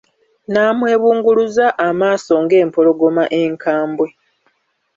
[0.51, 4.07] N'amwebunguluza amaaso ng'empologoma enkambwe.